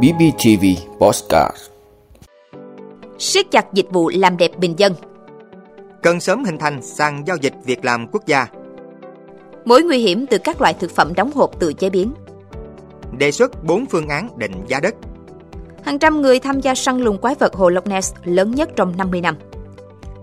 [0.00, 0.64] BBTV
[1.00, 1.72] Postcard
[3.18, 4.94] siết chặt dịch vụ làm đẹp bình dân.
[6.02, 8.46] Cần sớm hình thành sàn giao dịch việc làm quốc gia.
[9.64, 12.14] Mối nguy hiểm từ các loại thực phẩm đóng hộp tự chế biến.
[13.18, 14.94] Đề xuất 4 phương án định giá đất.
[15.82, 18.96] Hàng trăm người tham gia săn lùng quái vật hồ Loch Ness lớn nhất trong
[18.96, 19.36] 50 năm.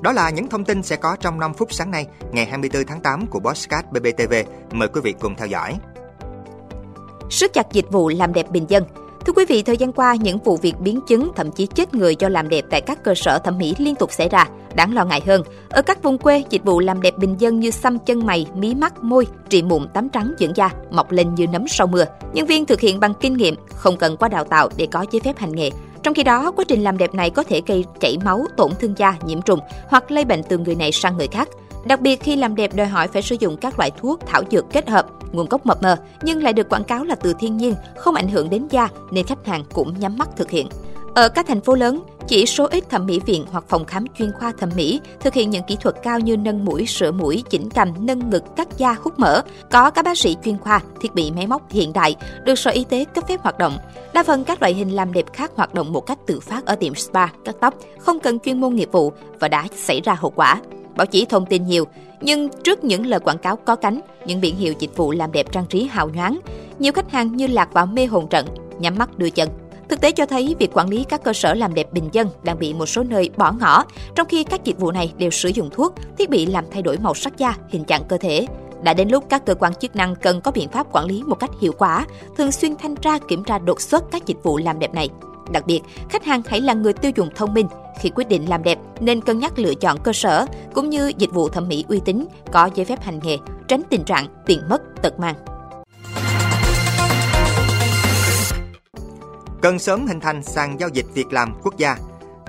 [0.00, 3.00] Đó là những thông tin sẽ có trong 5 phút sáng nay, ngày 24 tháng
[3.00, 4.34] 8 của Bosscat BBTV.
[4.72, 5.78] Mời quý vị cùng theo dõi
[7.30, 8.84] siết chặt dịch vụ làm đẹp bình dân.
[9.26, 12.16] Thưa quý vị, thời gian qua, những vụ việc biến chứng, thậm chí chết người
[12.18, 14.48] do làm đẹp tại các cơ sở thẩm mỹ liên tục xảy ra.
[14.74, 17.70] Đáng lo ngại hơn, ở các vùng quê, dịch vụ làm đẹp bình dân như
[17.70, 21.46] xăm chân mày, mí mắt, môi, trị mụn, tắm trắng, dưỡng da, mọc lên như
[21.46, 22.04] nấm sau mưa.
[22.32, 25.20] Nhân viên thực hiện bằng kinh nghiệm, không cần qua đào tạo để có giấy
[25.24, 25.70] phép hành nghề.
[26.02, 28.94] Trong khi đó, quá trình làm đẹp này có thể gây chảy máu, tổn thương
[28.96, 31.48] da, nhiễm trùng hoặc lây bệnh từ người này sang người khác.
[31.84, 34.64] Đặc biệt khi làm đẹp đòi hỏi phải sử dụng các loại thuốc thảo dược
[34.72, 37.74] kết hợp, nguồn gốc mập mờ nhưng lại được quảng cáo là từ thiên nhiên,
[37.96, 40.68] không ảnh hưởng đến da nên khách hàng cũng nhắm mắt thực hiện.
[41.14, 44.32] Ở các thành phố lớn, chỉ số ít thẩm mỹ viện hoặc phòng khám chuyên
[44.32, 47.70] khoa thẩm mỹ thực hiện những kỹ thuật cao như nâng mũi, sửa mũi, chỉnh
[47.70, 49.42] cằm, nâng ngực, cắt da, hút mỡ.
[49.70, 52.84] Có các bác sĩ chuyên khoa, thiết bị máy móc hiện đại, được Sở Y
[52.84, 53.78] tế cấp phép hoạt động.
[54.14, 56.74] Đa phần các loại hình làm đẹp khác hoạt động một cách tự phát ở
[56.74, 60.30] tiệm spa, cắt tóc, không cần chuyên môn nghiệp vụ và đã xảy ra hậu
[60.30, 60.60] quả.
[61.00, 61.84] Báo chí thông tin nhiều,
[62.20, 65.52] nhưng trước những lời quảng cáo có cánh, những biển hiệu dịch vụ làm đẹp
[65.52, 66.40] trang trí hào nhoáng,
[66.78, 68.46] nhiều khách hàng như lạc vào mê hồn trận,
[68.78, 69.48] nhắm mắt đưa chân.
[69.88, 72.58] Thực tế cho thấy việc quản lý các cơ sở làm đẹp bình dân đang
[72.58, 73.84] bị một số nơi bỏ ngỏ,
[74.14, 76.98] trong khi các dịch vụ này đều sử dụng thuốc, thiết bị làm thay đổi
[76.98, 78.46] màu sắc da, hình trạng cơ thể.
[78.82, 81.38] Đã đến lúc các cơ quan chức năng cần có biện pháp quản lý một
[81.40, 82.06] cách hiệu quả,
[82.36, 85.08] thường xuyên thanh tra kiểm tra đột xuất các dịch vụ làm đẹp này.
[85.52, 87.66] Đặc biệt, khách hàng hãy là người tiêu dùng thông minh
[88.00, 91.30] khi quyết định làm đẹp nên cân nhắc lựa chọn cơ sở cũng như dịch
[91.32, 93.36] vụ thẩm mỹ uy tín, có giấy phép hành nghề,
[93.68, 95.34] tránh tình trạng tiền mất tật mang.
[99.62, 101.96] Cần sớm hình thành sàn giao dịch việc làm quốc gia.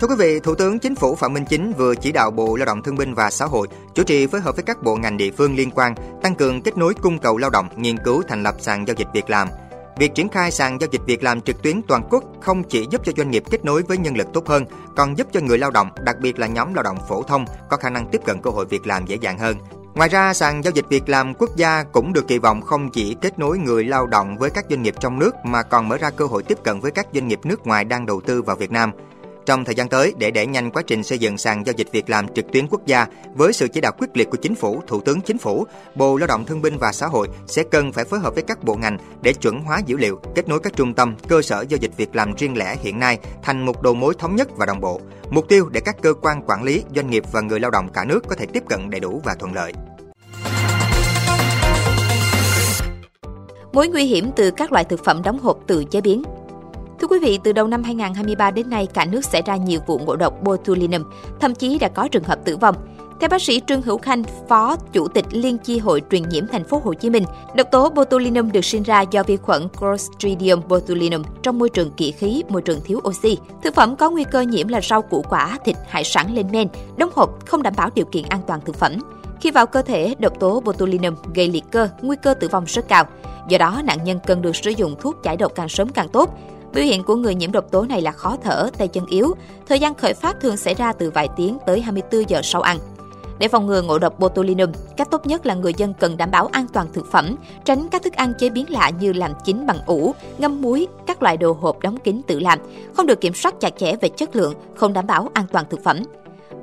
[0.00, 2.66] Thưa quý vị, Thủ tướng Chính phủ Phạm Minh Chính vừa chỉ đạo Bộ Lao
[2.66, 5.30] động Thương binh và Xã hội chủ trì phối hợp với các bộ ngành địa
[5.30, 8.54] phương liên quan tăng cường kết nối cung cầu lao động, nghiên cứu thành lập
[8.58, 9.48] sàn giao dịch việc làm,
[10.00, 13.00] Việc triển khai sàn giao dịch việc làm trực tuyến toàn quốc không chỉ giúp
[13.04, 14.64] cho doanh nghiệp kết nối với nhân lực tốt hơn,
[14.96, 17.76] còn giúp cho người lao động, đặc biệt là nhóm lao động phổ thông có
[17.76, 19.56] khả năng tiếp cận cơ hội việc làm dễ dàng hơn.
[19.94, 23.16] Ngoài ra, sàn giao dịch việc làm quốc gia cũng được kỳ vọng không chỉ
[23.20, 26.10] kết nối người lao động với các doanh nghiệp trong nước mà còn mở ra
[26.10, 28.70] cơ hội tiếp cận với các doanh nghiệp nước ngoài đang đầu tư vào Việt
[28.70, 28.92] Nam.
[29.50, 32.10] Trong thời gian tới, để đẩy nhanh quá trình xây dựng sàn giao dịch việc
[32.10, 35.00] làm trực tuyến quốc gia với sự chỉ đạo quyết liệt của Chính phủ, Thủ
[35.00, 38.20] tướng Chính phủ, Bộ Lao động Thương binh và Xã hội sẽ cần phải phối
[38.20, 41.14] hợp với các bộ ngành để chuẩn hóa dữ liệu, kết nối các trung tâm,
[41.28, 44.36] cơ sở giao dịch việc làm riêng lẻ hiện nay thành một đầu mối thống
[44.36, 45.00] nhất và đồng bộ.
[45.30, 48.04] Mục tiêu để các cơ quan quản lý, doanh nghiệp và người lao động cả
[48.04, 49.72] nước có thể tiếp cận đầy đủ và thuận lợi.
[53.72, 56.22] Mối nguy hiểm từ các loại thực phẩm đóng hộp tự chế biến
[57.00, 59.98] Thưa quý vị, từ đầu năm 2023 đến nay, cả nước xảy ra nhiều vụ
[59.98, 61.02] ngộ độc botulinum,
[61.40, 62.74] thậm chí đã có trường hợp tử vong.
[63.20, 66.64] Theo bác sĩ Trương Hữu Khanh, Phó Chủ tịch Liên chi hội truyền nhiễm thành
[66.64, 67.24] phố Hồ Chí Minh,
[67.56, 72.12] độc tố botulinum được sinh ra do vi khuẩn Clostridium botulinum trong môi trường kỵ
[72.12, 73.38] khí, môi trường thiếu oxy.
[73.62, 76.68] Thực phẩm có nguy cơ nhiễm là rau củ quả, thịt, hải sản lên men,
[76.96, 78.92] đóng hộp không đảm bảo điều kiện an toàn thực phẩm.
[79.40, 82.88] Khi vào cơ thể, độc tố botulinum gây liệt cơ, nguy cơ tử vong rất
[82.88, 83.04] cao.
[83.48, 86.38] Do đó, nạn nhân cần được sử dụng thuốc giải độc càng sớm càng tốt.
[86.72, 89.34] Biểu hiện của người nhiễm độc tố này là khó thở, tay chân yếu.
[89.68, 92.78] Thời gian khởi phát thường xảy ra từ vài tiếng tới 24 giờ sau ăn.
[93.38, 96.46] Để phòng ngừa ngộ độc botulinum, cách tốt nhất là người dân cần đảm bảo
[96.52, 99.78] an toàn thực phẩm, tránh các thức ăn chế biến lạ như làm chín bằng
[99.86, 102.58] ủ, ngâm muối, các loại đồ hộp đóng kín tự làm,
[102.96, 105.84] không được kiểm soát chặt chẽ về chất lượng, không đảm bảo an toàn thực
[105.84, 106.02] phẩm.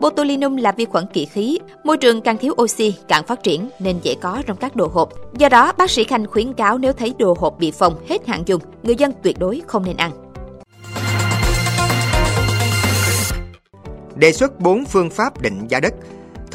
[0.00, 3.98] Botulinum là vi khuẩn kỵ khí, môi trường càng thiếu oxy càng phát triển nên
[4.02, 5.08] dễ có trong các đồ hộp.
[5.38, 8.42] Do đó, bác sĩ Khanh khuyến cáo nếu thấy đồ hộp bị phồng hết hạn
[8.46, 10.10] dùng, người dân tuyệt đối không nên ăn.
[14.16, 15.94] Đề xuất 4 phương pháp định giá đất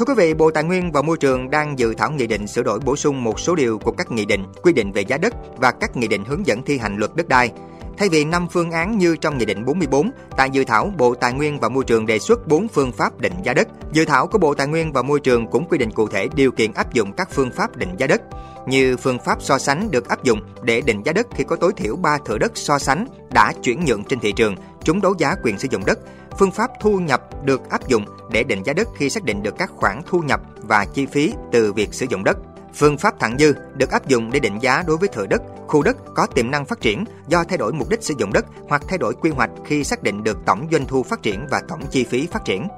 [0.00, 2.62] Thưa quý vị, Bộ Tài nguyên và Môi trường đang dự thảo nghị định sửa
[2.62, 5.34] đổi bổ sung một số điều của các nghị định quy định về giá đất
[5.56, 7.52] và các nghị định hướng dẫn thi hành luật đất đai.
[8.00, 11.32] Thay vì 5 phương án như trong Nghị định 44, tại dự thảo Bộ Tài
[11.32, 13.68] nguyên và Môi trường đề xuất 4 phương pháp định giá đất.
[13.92, 16.52] Dự thảo của Bộ Tài nguyên và Môi trường cũng quy định cụ thể điều
[16.52, 18.22] kiện áp dụng các phương pháp định giá đất,
[18.66, 21.72] như phương pháp so sánh được áp dụng để định giá đất khi có tối
[21.76, 24.54] thiểu 3 thửa đất so sánh đã chuyển nhượng trên thị trường,
[24.84, 25.98] trúng đấu giá quyền sử dụng đất,
[26.38, 29.54] phương pháp thu nhập được áp dụng để định giá đất khi xác định được
[29.58, 32.38] các khoản thu nhập và chi phí từ việc sử dụng đất.
[32.74, 35.82] Phương pháp thẳng dư được áp dụng để định giá đối với thửa đất, khu
[35.82, 38.82] đất có tiềm năng phát triển do thay đổi mục đích sử dụng đất hoặc
[38.88, 41.80] thay đổi quy hoạch khi xác định được tổng doanh thu phát triển và tổng
[41.90, 42.68] chi phí phát triển.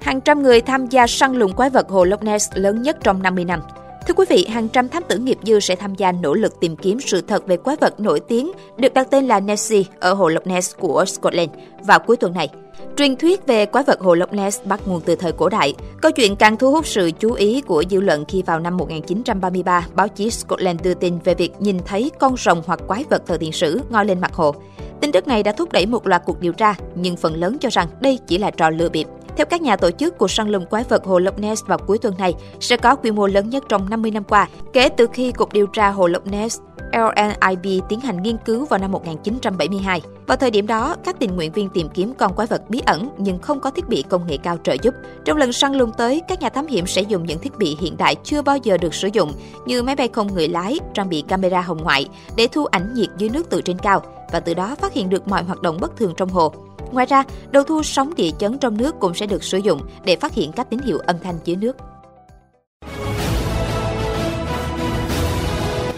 [0.00, 3.22] Hàng trăm người tham gia săn lùng quái vật hồ Loch Ness lớn nhất trong
[3.22, 3.60] 50 năm.
[4.06, 6.76] Thưa quý vị, hàng trăm thám tử nghiệp dư sẽ tham gia nỗ lực tìm
[6.76, 10.28] kiếm sự thật về quái vật nổi tiếng được đặt tên là Nessie ở hồ
[10.28, 11.50] Loch Ness của Scotland
[11.84, 12.48] vào cuối tuần này.
[12.96, 15.74] Truyền thuyết về quái vật hồ Loch Ness bắt nguồn từ thời cổ đại.
[16.02, 19.86] Câu chuyện càng thu hút sự chú ý của dư luận khi vào năm 1933,
[19.94, 23.38] báo chí Scotland đưa tin về việc nhìn thấy con rồng hoặc quái vật thời
[23.38, 24.54] tiền sử ngoi lên mặt hồ.
[25.00, 27.68] Tin tức này đã thúc đẩy một loạt cuộc điều tra, nhưng phần lớn cho
[27.72, 29.06] rằng đây chỉ là trò lừa bịp.
[29.36, 31.98] Theo các nhà tổ chức, cuộc săn lùng quái vật hồ Loch Ness vào cuối
[31.98, 35.32] tuần này sẽ có quy mô lớn nhất trong 50 năm qua, kể từ khi
[35.32, 36.60] Cục điều tra hồ Loch Ness
[36.92, 40.02] LNIB tiến hành nghiên cứu vào năm 1972.
[40.26, 43.08] Vào thời điểm đó, các tình nguyện viên tìm kiếm con quái vật bí ẩn
[43.18, 44.94] nhưng không có thiết bị công nghệ cao trợ giúp.
[45.24, 47.96] Trong lần săn lùng tới, các nhà thám hiểm sẽ dùng những thiết bị hiện
[47.96, 49.32] đại chưa bao giờ được sử dụng
[49.66, 53.08] như máy bay không người lái, trang bị camera hồng ngoại để thu ảnh nhiệt
[53.18, 55.96] dưới nước từ trên cao và từ đó phát hiện được mọi hoạt động bất
[55.96, 56.52] thường trong hồ.
[56.92, 60.16] Ngoài ra, đầu thu sóng địa chấn trong nước cũng sẽ được sử dụng để
[60.16, 61.76] phát hiện các tín hiệu âm thanh dưới nước.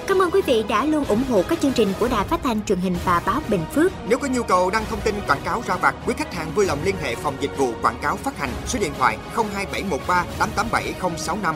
[0.07, 2.65] Cảm ơn quý vị đã luôn ủng hộ các chương trình của Đài Phát thanh
[2.65, 3.93] truyền hình và báo Bình Phước.
[4.09, 6.67] Nếu có nhu cầu đăng thông tin quảng cáo ra vặt, quý khách hàng vui
[6.67, 11.55] lòng liên hệ phòng dịch vụ quảng cáo phát hành số điện thoại 02713 887065.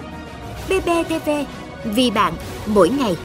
[0.69, 1.31] BBTV,
[1.85, 2.35] vì bạn,
[2.67, 3.17] mỗi ngày.